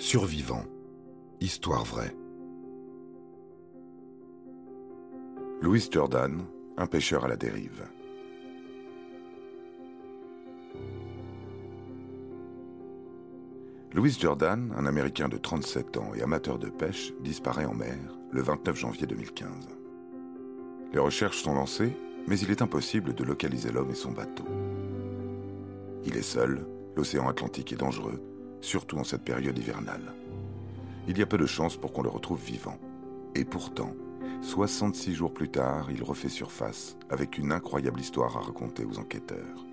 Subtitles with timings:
[0.00, 0.64] Survivant.
[1.42, 2.16] Histoire vraie.
[5.60, 6.42] Louis Jordan,
[6.78, 7.86] un pêcheur à la dérive.
[13.92, 17.98] Louis Jordan, un Américain de 37 ans et amateur de pêche, disparaît en mer
[18.30, 19.50] le 29 janvier 2015.
[20.94, 21.94] Les recherches sont lancées,
[22.26, 24.46] mais il est impossible de localiser l'homme et son bateau.
[26.06, 28.29] Il est seul, l'océan Atlantique est dangereux,
[28.60, 30.14] surtout en cette période hivernale.
[31.08, 32.78] Il y a peu de chances pour qu'on le retrouve vivant.
[33.34, 33.94] Et pourtant,
[34.42, 39.66] 66 jours plus tard, il refait surface avec une incroyable histoire à raconter aux enquêteurs.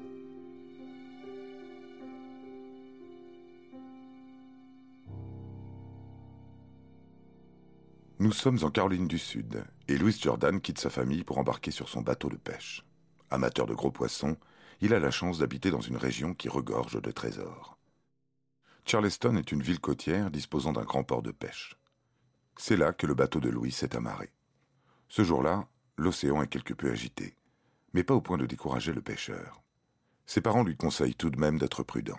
[8.20, 11.88] Nous sommes en Caroline du Sud et Louis Jordan quitte sa famille pour embarquer sur
[11.88, 12.84] son bateau de pêche.
[13.30, 14.38] Amateur de gros poissons,
[14.82, 17.77] il a la chance d'habiter dans une région qui regorge de trésors.
[18.88, 21.78] Charleston est une ville côtière disposant d'un grand port de pêche.
[22.56, 24.32] C'est là que le bateau de Louis s'est amarré.
[25.10, 27.36] Ce jour-là, l'océan est quelque peu agité,
[27.92, 29.62] mais pas au point de décourager le pêcheur.
[30.26, 32.18] Ses parents lui conseillent tout de même d'être prudent.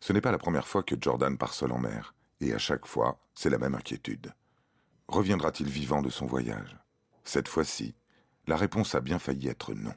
[0.00, 2.84] Ce n'est pas la première fois que Jordan part seul en mer, et à chaque
[2.84, 4.34] fois, c'est la même inquiétude.
[5.08, 6.76] Reviendra-t-il vivant de son voyage?
[7.24, 7.94] Cette fois-ci,
[8.46, 9.94] la réponse a bien failli être non.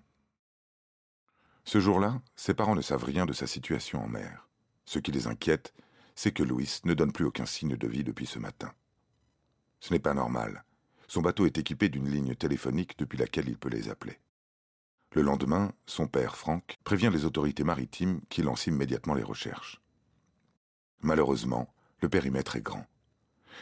[1.66, 4.47] Ce jour-là, ses parents ne savent rien de sa situation en mer.
[4.85, 5.73] Ce qui les inquiète,
[6.15, 8.73] c'est que Louis ne donne plus aucun signe de vie depuis ce matin.
[9.79, 10.63] Ce n'est pas normal.
[11.07, 14.19] Son bateau est équipé d'une ligne téléphonique depuis laquelle il peut les appeler.
[15.13, 19.81] Le lendemain, son père, Franck, prévient les autorités maritimes qui lancent immédiatement les recherches.
[21.01, 22.85] Malheureusement, le périmètre est grand.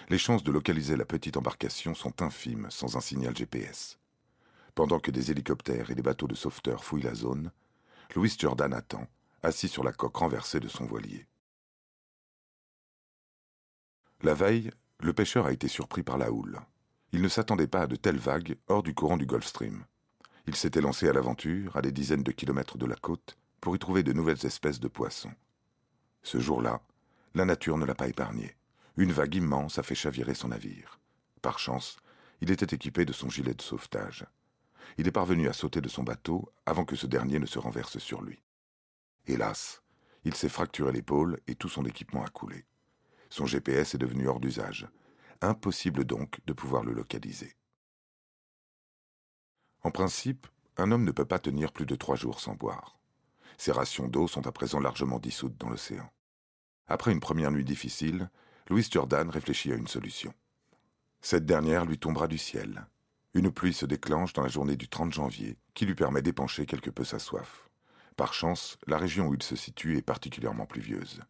[0.09, 3.98] Les chances de localiser la petite embarcation sont infimes sans un signal GPS.
[4.76, 7.52] Pendant que des hélicoptères et des bateaux de sauveteurs fouillent la zone,
[8.16, 9.08] Louis Jordan attend,
[9.44, 11.26] assis sur la coque renversée de son voilier.
[14.22, 16.60] La veille, le pêcheur a été surpris par la houle.
[17.14, 19.86] Il ne s'attendait pas à de telles vagues hors du courant du Gulf Stream.
[20.45, 23.80] Il s'était lancé à l'aventure, à des dizaines de kilomètres de la côte, pour y
[23.80, 25.33] trouver de nouvelles espèces de poissons.
[26.21, 26.82] Ce jour-là,
[27.33, 28.56] la nature ne l'a pas épargné.
[28.98, 31.00] Une vague immense a fait chavirer son navire.
[31.42, 31.98] Par chance,
[32.42, 34.26] il était équipé de son gilet de sauvetage.
[34.98, 38.00] Il est parvenu à sauter de son bateau avant que ce dernier ne se renverse
[38.00, 38.42] sur lui.
[39.30, 39.84] Hélas,
[40.23, 42.66] il s'est fracturé l'épaule et tout son équipement a coulé.
[43.30, 44.88] Son GPS est devenu hors d'usage.
[45.42, 47.56] Impossible donc de pouvoir le localiser.
[49.84, 50.48] En principe,
[50.78, 52.98] un homme ne peut pas tenir plus de trois jours sans boire.
[53.60, 56.10] Ses rations d'eau sont à présent largement dissoutes dans l'océan.
[56.88, 58.32] Après une première nuit difficile,
[58.68, 60.34] Louis Jordan réfléchit à une solution.
[61.22, 62.88] Cette dernière lui tombera du ciel.
[63.36, 66.89] Une pluie se déclenche dans la journée du 30 janvier qui lui permet d'épancher quelque
[66.89, 67.69] peu sa soif.
[68.20, 71.22] Par chance, la région où il se situe est particulièrement pluvieuse.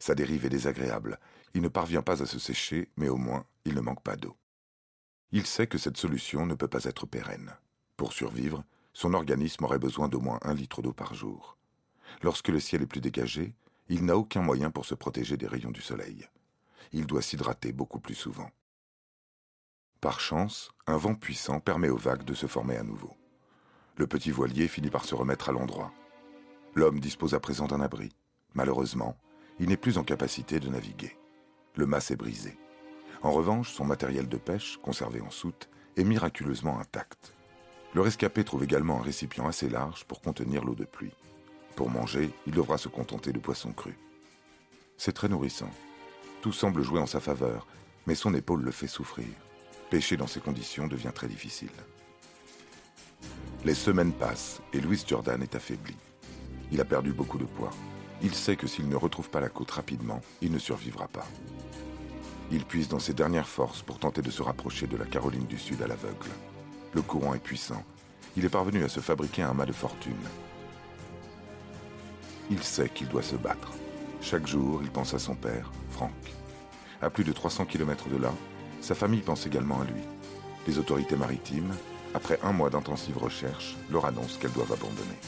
[0.00, 1.20] Sa dérive est désagréable.
[1.54, 4.36] Il ne parvient pas à se sécher, mais au moins, il ne manque pas d'eau.
[5.30, 7.54] Il sait que cette solution ne peut pas être pérenne.
[7.96, 11.56] Pour survivre, son organisme aurait besoin d'au moins un litre d'eau par jour.
[12.20, 13.54] Lorsque le ciel est plus dégagé,
[13.88, 16.26] il n'a aucun moyen pour se protéger des rayons du soleil.
[16.90, 18.50] Il doit s'hydrater beaucoup plus souvent.
[20.00, 23.14] Par chance, un vent puissant permet aux vagues de se former à nouveau.
[23.98, 25.92] Le petit voilier finit par se remettre à l'endroit.
[26.76, 28.10] L'homme dispose à présent d'un abri.
[28.54, 29.16] Malheureusement,
[29.60, 31.16] il n'est plus en capacité de naviguer.
[31.76, 32.58] Le mât est brisé.
[33.22, 37.34] En revanche, son matériel de pêche, conservé en soute, est miraculeusement intact.
[37.94, 41.14] Le rescapé trouve également un récipient assez large pour contenir l'eau de pluie.
[41.76, 43.96] Pour manger, il devra se contenter de poissons crus.
[44.96, 45.70] C'est très nourrissant.
[46.42, 47.68] Tout semble jouer en sa faveur,
[48.06, 49.28] mais son épaule le fait souffrir.
[49.90, 51.70] Pêcher dans ces conditions devient très difficile.
[53.64, 55.96] Les semaines passent et Louis Jordan est affaibli.
[56.72, 57.70] Il a perdu beaucoup de poids.
[58.22, 61.26] Il sait que s'il ne retrouve pas la côte rapidement, il ne survivra pas.
[62.50, 65.58] Il puise dans ses dernières forces pour tenter de se rapprocher de la Caroline du
[65.58, 66.28] Sud à l'aveugle.
[66.92, 67.82] Le courant est puissant.
[68.36, 70.14] Il est parvenu à se fabriquer un mât de fortune.
[72.50, 73.72] Il sait qu'il doit se battre.
[74.20, 76.12] Chaque jour, il pense à son père, Franck.
[77.02, 78.32] À plus de 300 km de là,
[78.80, 80.02] sa famille pense également à lui.
[80.66, 81.74] Les autorités maritimes,
[82.14, 85.18] après un mois d'intensive recherche, leur annoncent qu'elles doivent abandonner.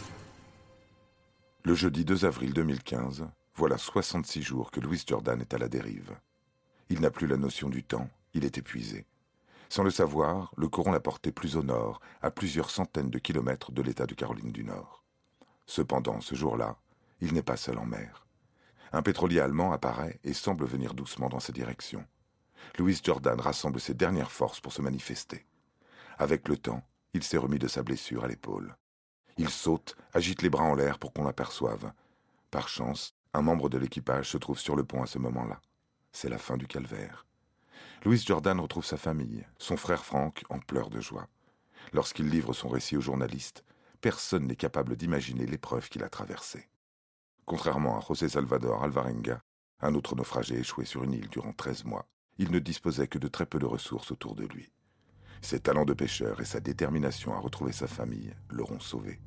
[1.66, 3.26] Le jeudi 2 avril 2015,
[3.56, 6.16] voilà 66 jours que Louis Jordan est à la dérive.
[6.90, 9.04] Il n'a plus la notion du temps, il est épuisé.
[9.68, 13.72] Sans le savoir, le courant l'a porté plus au nord, à plusieurs centaines de kilomètres
[13.72, 15.02] de l'État de Caroline du Nord.
[15.66, 16.76] Cependant, ce jour-là,
[17.20, 18.28] il n'est pas seul en mer.
[18.92, 22.06] Un pétrolier allemand apparaît et semble venir doucement dans sa direction.
[22.78, 25.44] Louis Jordan rassemble ses dernières forces pour se manifester.
[26.16, 28.76] Avec le temps, il s'est remis de sa blessure à l'épaule.
[29.38, 31.92] Il saute, agite les bras en l'air pour qu'on l'aperçoive.
[32.50, 35.60] Par chance, un membre de l'équipage se trouve sur le pont à ce moment-là.
[36.10, 37.26] c'est la fin du calvaire.
[38.04, 41.28] Louis Jordan retrouve sa famille, son frère Franck en pleurs de joie.
[41.92, 43.62] Lorsqu'il livre son récit aux journalistes,
[44.00, 46.68] personne n'est capable d'imaginer l'épreuve qu'il a traversée.
[47.44, 49.42] Contrairement à José Salvador Alvarenga,
[49.80, 53.28] un autre naufragé échoué sur une île durant 13 mois, il ne disposait que de
[53.28, 54.72] très peu de ressources autour de lui.
[55.42, 59.20] Ses talents de pêcheur et sa détermination à retrouver sa famille l'auront sauvé.